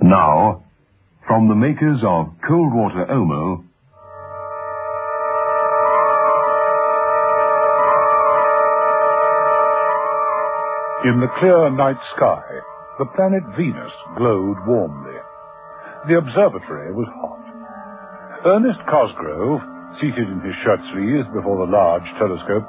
[0.00, 0.64] Now,
[1.26, 3.64] from the makers of Cold Water Omo,
[11.04, 12.42] In the clear night sky,
[12.98, 15.16] the planet Venus glowed warmly.
[16.08, 17.44] The observatory was hot.
[18.44, 19.60] Ernest Cosgrove,
[20.00, 22.66] seated in his shirt sleeves before the large telescope,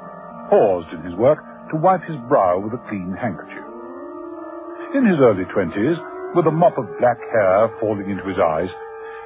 [0.48, 1.38] paused in his work
[1.70, 3.59] to wipe his brow with a clean handkerchief.
[4.90, 5.94] In his early twenties,
[6.34, 8.66] with a mop of black hair falling into his eyes,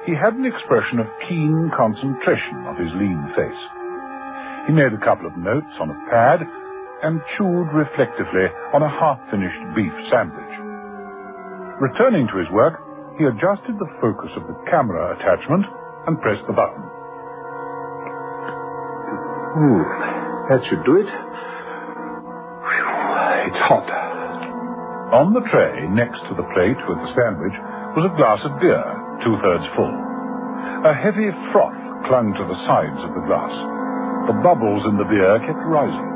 [0.05, 3.61] he had an expression of keen concentration on his lean face.
[4.69, 6.45] He made a couple of notes on a pad
[7.01, 8.45] and chewed reflectively
[8.77, 10.53] on a half-finished beef sandwich.
[11.81, 12.77] Returning to his work,
[13.17, 15.65] he adjusted the focus of the camera attachment
[16.05, 16.85] and pressed the button.
[19.57, 19.81] Hmm,
[20.53, 21.09] that should do it.
[22.69, 23.94] Whew, it's hot.
[25.15, 27.55] On the tray, next to the plate with the sandwich,
[27.95, 28.83] was a glass of beer,
[29.23, 29.95] two-thirds full.
[30.83, 31.79] A heavy froth
[32.11, 33.55] clung to the sides of the glass.
[34.27, 36.09] The bubbles in the beer kept rising.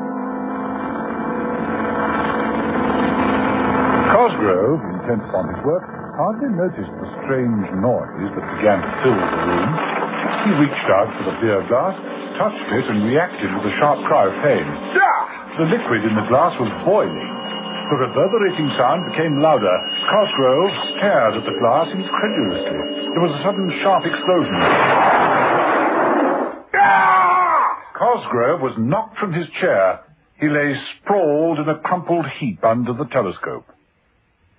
[4.12, 5.88] Cosgrove, intent upon his work,
[6.20, 9.72] hardly noticed the strange noise that began to fill the room.
[10.44, 11.96] He reached out for the beer glass,
[12.36, 14.68] touched it, and reacted with a sharp cry of pain.
[15.56, 17.49] The liquid in the glass was boiling.
[17.90, 19.78] The reverberating sound became louder.
[20.14, 22.80] Cosgrove stared at the glass incredulously.
[23.18, 24.54] There was a sudden sharp explosion.
[27.98, 30.02] Cosgrove was knocked from his chair.
[30.40, 33.66] He lay sprawled in a crumpled heap under the telescope.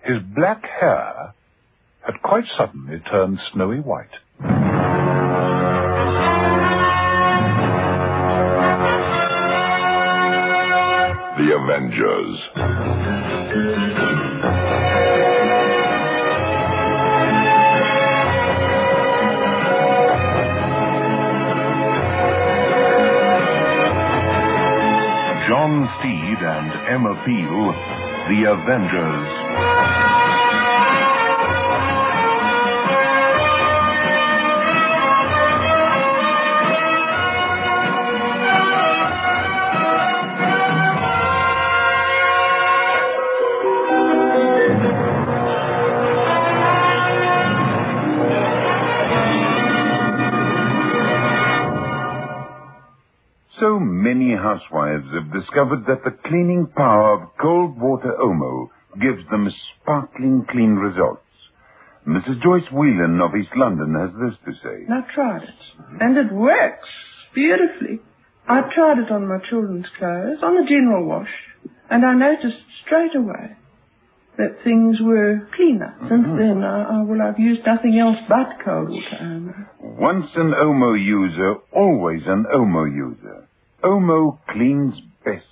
[0.03, 1.33] His black hair
[2.05, 4.11] had quite suddenly turned snowy white.
[11.51, 12.39] The Avengers.
[25.49, 27.75] John Steed and Emma Peel,
[28.31, 29.80] The Avengers.
[54.41, 58.69] Housewives have discovered that the cleaning power of cold water Omo
[59.01, 59.49] gives them
[59.83, 61.23] sparkling clean results.
[62.07, 62.43] Mrs.
[62.43, 64.87] Joyce Whelan of East London has this to say.
[64.89, 65.61] I tried it,
[66.01, 66.89] and it works
[67.35, 68.01] beautifully.
[68.49, 71.31] I tried it on my children's clothes, on the general wash,
[71.91, 73.57] and I noticed straight away
[74.39, 75.95] that things were cleaner.
[76.09, 76.39] Since mm-hmm.
[76.39, 79.69] then, I, I, well, I've used nothing else but cold water.
[79.81, 83.50] Once an Omo user, always an Omo user.
[83.85, 85.47] Omo cleans best.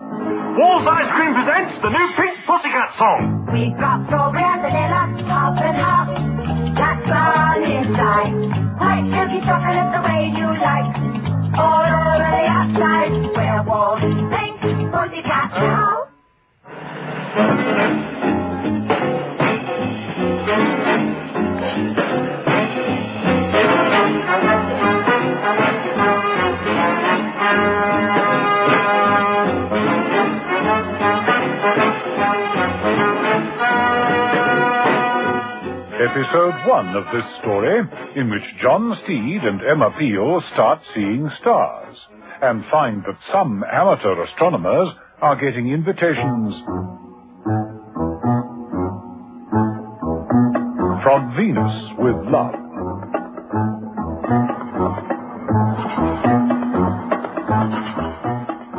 [0.00, 3.44] Walls Ice Cream presents the new Pink Pussycat song.
[3.52, 6.08] We've got strawberry, vanilla, top and half.
[6.72, 8.32] That's fun inside.
[8.80, 10.88] White milky chocolate the way you like.
[11.60, 13.12] All over the outside.
[13.36, 14.56] Where walls pink
[14.88, 16.08] pussycat now.
[36.16, 37.78] Episode one of this story,
[38.16, 41.94] in which John Steed and Emma Peel start seeing stars
[42.40, 44.88] and find that some amateur astronomers
[45.20, 46.54] are getting invitations
[51.04, 52.56] from Venus with love.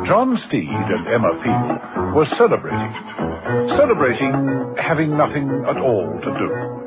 [0.08, 2.94] John Steed and Emma Peel were celebrating.
[3.78, 6.77] Celebrating having nothing at all to do.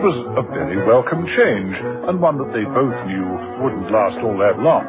[0.00, 1.76] It was a very welcome change,
[2.08, 3.28] and one that they both knew
[3.60, 4.88] wouldn't last all that long.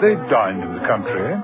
[0.00, 1.36] They dined in the country,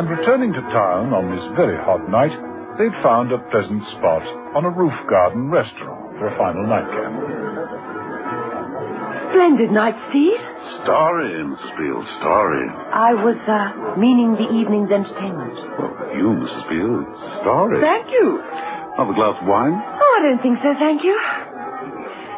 [0.00, 2.32] and returning to town on this very hot night,
[2.80, 4.24] they'd found a pleasant spot
[4.56, 7.12] on a roof garden restaurant for a final nightcap.
[9.36, 10.40] Splendid night, Steed.
[10.88, 11.68] Starry, Mrs.
[11.76, 12.64] Peel, starry.
[12.96, 15.52] I was, uh, meaning the evening's entertainment.
[15.76, 16.64] Well, you, Mrs.
[16.72, 17.76] Peel, it's starry.
[17.84, 18.40] Thank you.
[18.96, 19.76] Have a glass of wine?
[19.76, 21.12] Oh, I don't think so, thank you.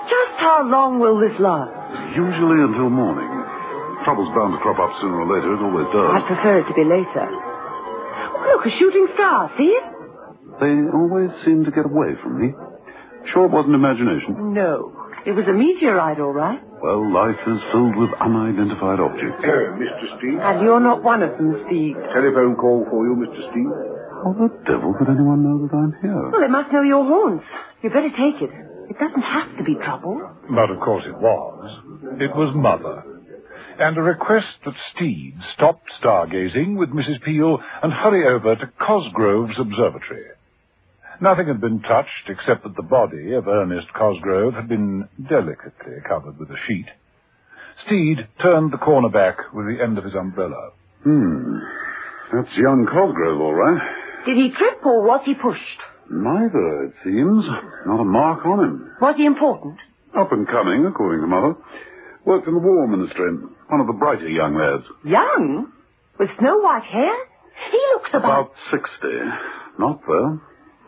[0.09, 1.73] Just how long will this last?
[2.17, 3.29] Usually until morning.
[4.05, 5.53] Trouble's bound to crop up sooner or later.
[5.53, 6.09] It always does.
[6.09, 6.29] I does.
[6.33, 7.27] prefer it to be later.
[7.29, 9.87] Oh, look, a shooting star, see it?
[10.59, 12.55] They always seem to get away from me.
[13.33, 14.55] Sure it wasn't imagination?
[14.57, 14.97] No.
[15.27, 16.59] It was a meteorite, all right.
[16.81, 19.45] Well, life is filled with unidentified objects.
[19.45, 20.07] Mr.
[20.17, 20.39] Steed.
[20.41, 21.99] And you're not one of them, Steed.
[22.15, 23.41] Telephone call for you, Mr.
[23.51, 23.69] Steed.
[24.25, 26.31] How the devil could anyone know that I'm here?
[26.33, 27.45] Well, they must know your haunts.
[27.83, 28.51] You'd better take it.
[28.89, 30.31] It doesn't have to be trouble.
[30.49, 31.81] But of course it was.
[32.21, 33.05] It was Mother.
[33.79, 37.23] And a request that Steed stop stargazing with Mrs.
[37.25, 40.25] Peel and hurry over to Cosgrove's observatory.
[41.21, 46.39] Nothing had been touched except that the body of Ernest Cosgrove had been delicately covered
[46.39, 46.87] with a sheet.
[47.87, 50.71] Steed turned the corner back with the end of his umbrella.
[51.05, 51.59] Hmm.
[52.33, 53.83] That's young Cosgrove, all right.
[54.27, 55.81] Did he trip or was he pushed?
[56.11, 57.45] Neither, it seems.
[57.87, 58.91] Not a mark on him.
[59.01, 59.77] Was he important?
[60.19, 61.55] Up and coming, according to Mother.
[62.25, 63.29] Worked in the War Ministry.
[63.69, 64.85] One of the brighter young lads.
[65.05, 65.71] Young?
[66.19, 67.15] With snow white hair?
[67.71, 68.25] He looks about...
[68.25, 68.89] About 60.
[69.79, 70.41] Not, though.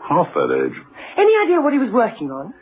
[0.08, 0.76] Half that age.
[1.18, 2.54] Any idea what he was working on?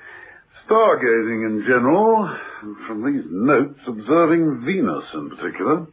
[0.67, 2.29] Stargazing in general,
[2.63, 5.87] and from these notes, observing Venus in particular.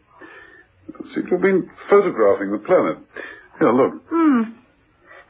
[1.13, 2.97] Seems to have been photographing the planet.
[3.59, 4.03] Here, look.
[4.09, 4.41] Hmm.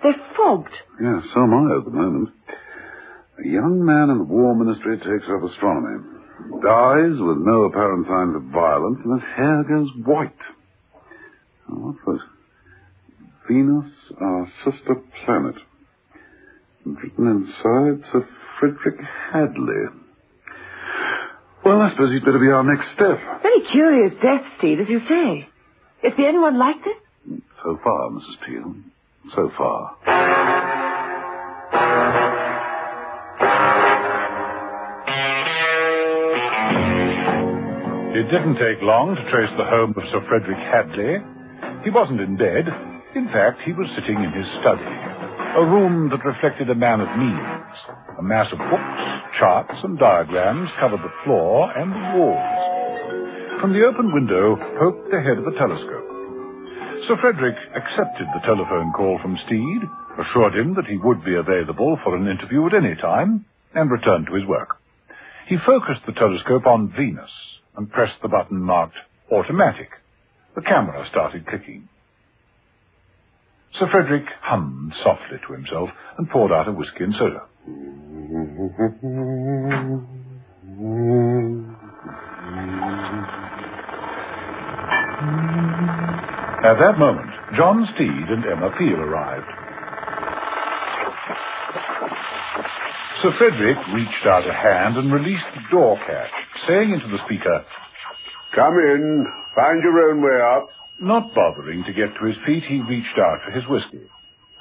[0.03, 0.73] They're fogged.
[1.01, 2.29] Yeah, so am I at the moment.
[3.43, 6.03] A young man in the War Ministry takes up astronomy.
[6.61, 10.41] Dies with no apparent signs of violence, and his hair goes white.
[11.67, 12.21] What's this?
[13.49, 14.95] Venus, our sister
[15.25, 15.55] planet.
[16.85, 18.27] Written inside, Sir
[18.59, 18.99] Frederick
[19.31, 19.85] Hadley.
[21.65, 23.17] Well, I suppose he'd better be our next step.
[23.41, 25.47] Very curious death, Steed, as you say.
[26.07, 27.39] Is there anyone like this?
[27.63, 28.37] So far, Mrs.
[28.45, 28.75] Peel.
[29.33, 29.97] So far.
[38.15, 41.19] It didn't take long to trace the home of Sir Frederick Hadley.
[41.83, 42.63] He wasn't in bed.
[43.15, 47.11] In fact, he was sitting in his study, a room that reflected a man of
[47.19, 47.75] means.
[48.17, 49.03] A mass of books,
[49.39, 53.59] charts, and diagrams covered the floor and the walls.
[53.59, 56.14] From the open window poked the head of a telescope.
[57.03, 59.81] Sir Frederick accepted the telephone call from Steed,
[60.17, 64.27] assured him that he would be available for an interview at any time, and returned
[64.27, 64.77] to his work.
[65.47, 67.29] He focused the telescope on Venus
[67.75, 68.95] and pressed the button marked
[69.31, 69.89] automatic.
[70.55, 71.89] The camera started clicking.
[73.77, 77.43] Sir Frederick hummed softly to himself and poured out a whisky and soda.
[86.65, 89.45] At that moment, John Steed and Emma Peel arrived.
[93.21, 96.33] Sir Frederick reached out a hand and released the door catch,
[96.67, 97.61] saying into the speaker,
[98.55, 99.27] Come in.
[99.53, 100.69] Find your own way up.
[100.99, 104.09] Not bothering to get to his feet, he reached out for his whiskey.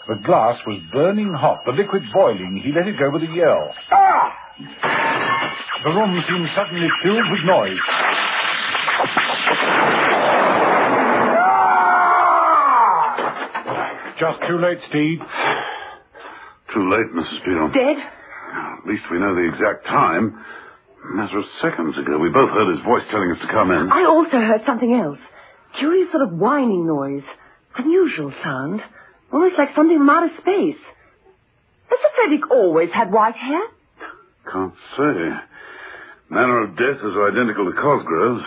[0.06, 2.60] The glass was burning hot, the liquid boiling.
[2.62, 3.72] He let it go with a yell.
[3.90, 4.28] Ah!
[5.84, 7.80] The room seemed suddenly filled with noise.
[14.18, 15.18] Just too late, Steed.
[16.72, 17.38] Too late, Mrs.
[17.44, 17.68] Peel.
[17.74, 17.96] Dead?
[17.98, 20.38] At least we know the exact time.
[21.04, 23.90] A matter of seconds ago, we both heard his voice telling us to come in.
[23.92, 25.18] I also heard something else.
[25.78, 27.26] Curious sort of whining noise.
[27.76, 28.80] Unusual sound.
[29.32, 30.80] Almost like something from outer space.
[31.90, 33.62] Has Sir Frederick always had white hair?
[34.50, 35.20] Can't say.
[36.30, 38.44] Manner of death is identical to Cosgrove's.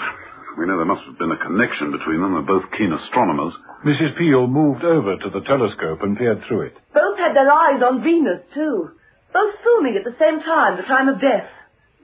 [0.57, 2.33] We know there must have been a connection between them.
[2.33, 3.53] They're both keen astronomers.
[3.85, 4.17] Mrs.
[4.17, 6.75] Peel moved over to the telescope and peered through it.
[6.93, 8.89] Both had their eyes on Venus, too.
[9.33, 11.45] Both filming at the same time, the time of death.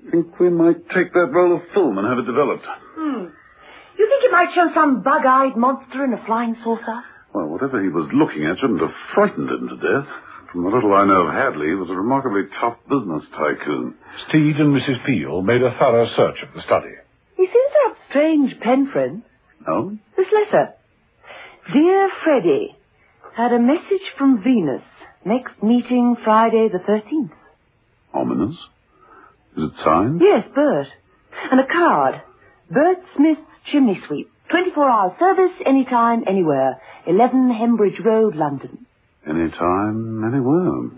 [0.06, 2.66] I think we might take that roll of film and have it developed.
[2.94, 3.34] Hmm.
[3.98, 7.02] You think it might show some bug-eyed monster in a flying saucer?
[7.34, 10.10] Well, whatever he was looking at shouldn't have frightened him to death.
[10.52, 13.98] From the little I know of Hadley, he was a remarkably tough business tycoon.
[14.30, 15.02] Steed and Mrs.
[15.10, 16.94] Peel made a thorough search of the study.
[17.34, 19.24] He seems to have strange pen friend?
[19.68, 19.98] No?
[20.16, 20.74] This letter.
[21.74, 22.76] Dear Freddy,
[23.36, 24.84] had a message from Venus.
[25.26, 27.32] Next meeting Friday the 13th.
[28.14, 28.56] Ominous?
[29.58, 30.22] Is it signed?
[30.24, 30.88] Yes, Bert.
[31.52, 32.22] And a card.
[32.70, 33.42] Bert Smith's
[33.72, 34.30] chimney sweep.
[34.52, 36.80] 24 hour service, anytime, anywhere.
[37.08, 38.86] 11 Hembridge Road, London.
[39.28, 40.92] Anytime, anywhere.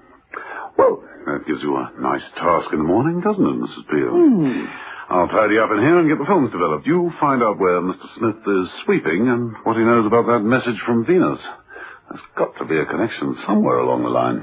[0.78, 3.88] Well, that gives you a nice task in the morning, doesn't it, Mrs.
[3.90, 4.12] Peel?
[4.12, 4.66] Hmm.
[5.10, 6.88] I'll tidy up in here and get the films developed.
[6.88, 8.08] You find out where Mr.
[8.18, 11.40] Smith is sweeping and what he knows about that message from Venus.
[12.10, 14.42] There's got to be a connection somewhere along the line.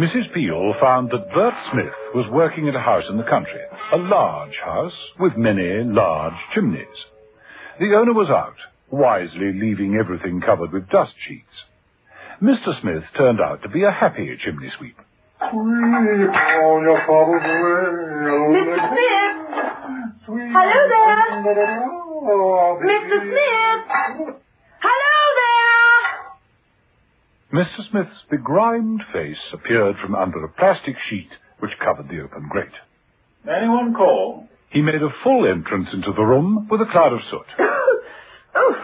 [0.00, 0.32] Mrs.
[0.34, 3.60] Peel found that Bert Smith was working at a house in the country,
[3.92, 6.98] a large house with many large chimneys.
[7.78, 8.56] The owner was out,
[8.90, 11.52] wisely leaving everything covered with dust sheets.
[12.42, 12.78] Mr.
[12.80, 14.96] Smith turned out to be a happy chimney sweep.
[15.40, 15.50] Mr.
[18.90, 19.40] Smith!
[20.26, 21.16] Hello there!
[22.80, 23.18] Mr.
[23.22, 23.82] Smith!
[24.82, 26.02] Hello there!
[27.62, 27.80] Mr.
[27.90, 31.28] Smith's begrimed face appeared from under a plastic sheet
[31.60, 32.72] which covered the open grate.
[33.46, 34.48] Anyone call?
[34.70, 37.46] He made a full entrance into the room with a cloud of soot.
[38.56, 38.74] oh,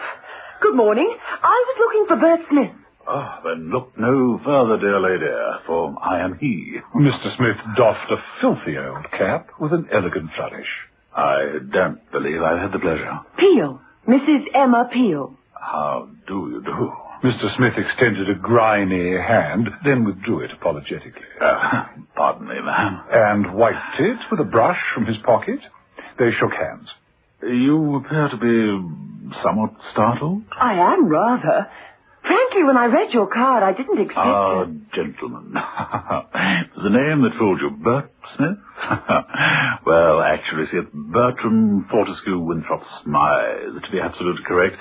[0.61, 1.13] good morning.
[1.43, 2.71] I was looking for Bert Smith.
[3.07, 5.25] Ah, then look no further, dear lady,
[5.65, 6.77] for I am he.
[6.95, 7.35] Mr.
[7.35, 10.67] Smith doffed a filthy old cap with an elegant flourish.
[11.15, 13.19] I don't believe I've had the pleasure.
[13.37, 13.81] Peel.
[14.07, 14.45] Mrs.
[14.53, 15.37] Emma Peel.
[15.53, 16.91] How do you do?
[17.27, 17.55] Mr.
[17.55, 21.21] Smith extended a grimy hand, then withdrew it apologetically.
[21.39, 23.01] Uh, pardon me, ma'am.
[23.11, 25.59] And wiped it with a brush from his pocket.
[26.17, 26.87] They shook hands.
[27.43, 30.43] You appear to be somewhat startled.
[30.59, 31.67] I am rather.
[32.51, 35.53] Frankly, when I read your card, I didn't expect Ah, gentlemen.
[35.53, 38.57] the name that fooled you, Bert Smith?
[39.85, 44.75] well, actually, see, it's Bertram Fortescue Winthrop Smythe, to be absolutely correct.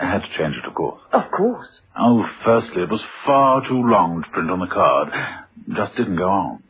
[0.00, 1.00] I had to change it, of course.
[1.12, 1.68] Of course.
[1.96, 5.08] Oh, firstly, it was far too long to print on the card.
[5.76, 6.62] Just didn't go on.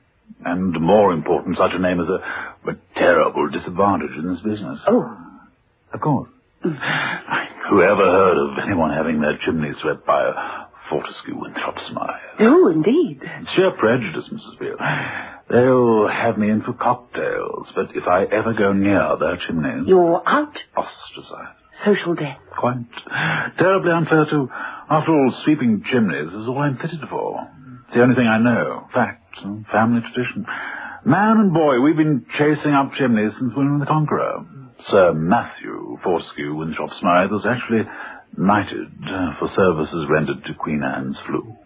[0.45, 4.81] And more important, such a name is a, a terrible disadvantage in this business.
[4.87, 5.17] Oh.
[5.95, 6.29] Of course.
[7.71, 10.35] Who ever heard of anyone having their chimney swept by a
[10.91, 12.41] Fortescue Winthrop Smythe?
[12.41, 13.23] Oh, indeed.
[13.23, 14.59] It's sheer prejudice, Mrs.
[14.59, 14.77] Peel.
[15.49, 19.87] They'll have me in for cocktails, but if I ever go near their chimneys...
[19.87, 20.59] You're out.
[20.77, 21.62] Ostracized.
[21.87, 22.43] Social death.
[22.59, 22.91] Quite
[23.57, 24.50] terribly unfair, too.
[24.91, 27.47] After all, sweeping chimneys is all I'm fitted for.
[27.87, 28.89] It's the only thing I know.
[28.93, 30.45] Fact, and family tradition.
[31.05, 34.45] Man and boy, we've been chasing up chimneys since William the Conqueror.
[34.89, 37.83] Sir Matthew Fortescue Winthrop Smythe was actually
[38.37, 41.57] knighted uh, for services rendered to Queen Anne's flue.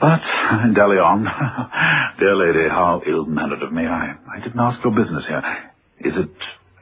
[0.00, 0.20] But,
[0.74, 1.24] dally on.
[2.18, 3.84] Dear lady, how ill-mannered of me.
[3.86, 5.42] I, I didn't ask your business here.
[6.00, 6.30] Is it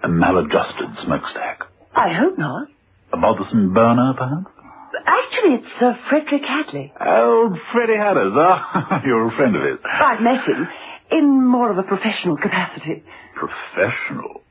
[0.03, 1.61] a maladjusted smokestack?
[1.95, 2.69] I hope not.
[3.13, 4.51] A bothersome burner, perhaps?
[5.07, 6.93] Actually, it's Sir Frederick Hadley.
[7.01, 9.01] Old Freddie Hadders, huh?
[9.07, 9.79] You're a friend of his.
[9.85, 10.67] I've met him
[11.11, 13.03] in more of a professional capacity.
[13.35, 14.42] Professional?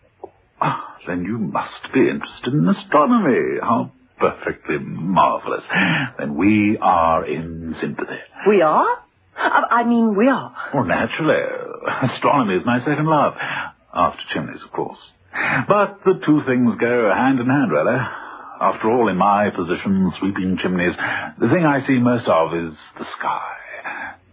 [1.12, 3.60] Then you must be interested in astronomy.
[3.62, 5.63] How perfectly marvelous.
[6.18, 8.22] Then we are in sympathy.
[8.48, 8.88] We are?
[9.36, 10.56] I I mean, we are.
[10.74, 11.44] Well, naturally.
[12.13, 13.34] Astronomy is my second love.
[13.94, 15.00] After chimneys, of course.
[15.68, 18.00] But the two things go hand in hand, really.
[18.62, 20.96] After all, in my position, sweeping chimneys,
[21.39, 23.51] the thing I see most of is the sky.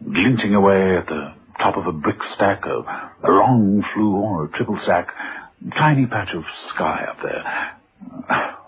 [0.05, 4.49] Glinting away at the top of a brick stack, a, a long flue or a
[4.51, 5.09] triple stack,
[5.79, 6.43] tiny patch of
[6.75, 7.45] sky up there.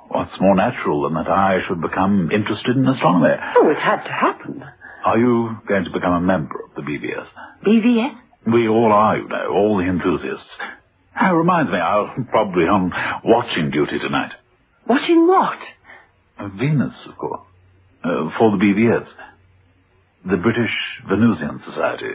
[0.08, 3.34] What's more natural than that I should become interested in astronomy?
[3.56, 4.62] Oh, it had to happen.
[5.04, 7.26] Are you going to become a member of the BVS?
[7.64, 8.14] BVS?
[8.52, 10.48] We all are, you know, all the enthusiasts.
[11.14, 12.92] Ah, reminds me, I'll probably on
[13.24, 14.32] watching duty tonight.
[14.88, 15.58] Watching what?
[16.38, 17.42] Uh, Venus, of course.
[18.02, 19.06] Uh, for the BVS.
[20.28, 20.72] The British
[21.08, 22.12] Venusian Society.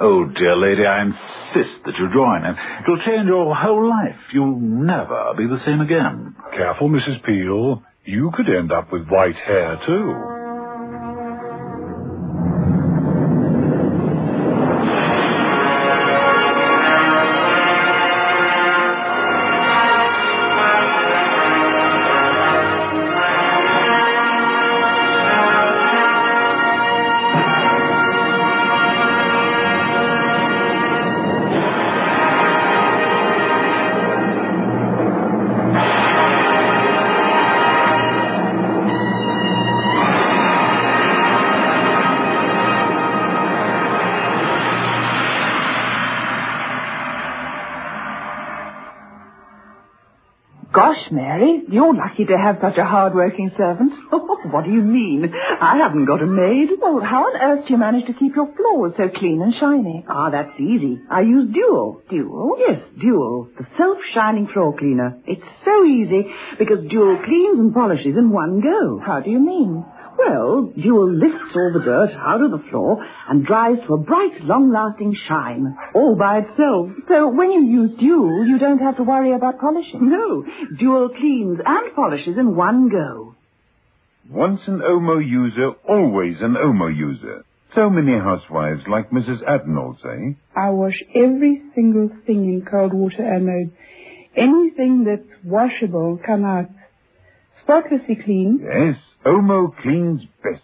[0.00, 4.18] Oh, dear lady, I insist that you join, and it'll change your whole life.
[4.32, 6.34] You'll never be the same again.
[6.56, 7.24] Careful, Mrs.
[7.24, 7.82] Peel.
[8.04, 10.33] You could end up with white hair, too.
[51.34, 53.92] Mary, you're lucky to have such a hard-working servant.
[54.52, 55.32] what do you mean?
[55.60, 56.78] I haven't got a maid.
[56.80, 60.04] Well, how on earth do you manage to keep your floors so clean and shiny?
[60.08, 61.00] Ah, that's easy.
[61.10, 62.02] I use Dual.
[62.08, 62.56] Dual?
[62.58, 63.48] Yes, Dual.
[63.58, 65.18] The self-shining floor cleaner.
[65.26, 69.00] It's so easy because Dual cleans and polishes in one go.
[69.04, 69.84] How do you mean?
[70.16, 74.40] Well, Dual lifts all the dirt out of the floor and dries to a bright,
[74.42, 76.90] long-lasting shine, all by itself.
[77.08, 80.08] So when you use Dual, you don't have to worry about polishing.
[80.10, 80.44] No,
[80.78, 83.34] Dual cleans and polishes in one go.
[84.30, 87.44] Once an Omo user, always an Omo user.
[87.74, 89.42] So many housewives, like Mrs.
[89.42, 90.36] Adnall, say.
[90.54, 93.72] I wash every single thing in cold water and mode.
[94.36, 96.66] Anything that's washable come out
[97.64, 98.60] spotlessly clean.
[98.62, 100.62] Yes, Omo cleans best.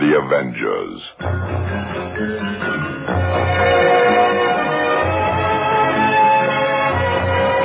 [0.00, 2.12] The Avengers.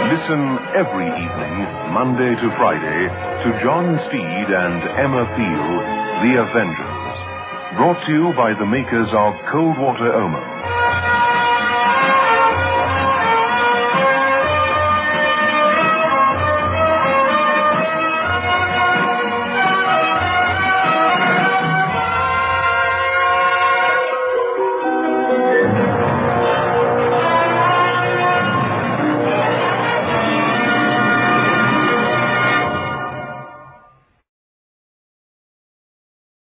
[0.07, 0.43] Listen
[0.77, 1.55] every evening,
[1.91, 3.01] Monday to Friday,
[3.43, 5.67] to John Steed and Emma Peel,
[6.23, 7.15] The Avengers.
[7.75, 10.76] Brought to you by the makers of Cold Water Omo.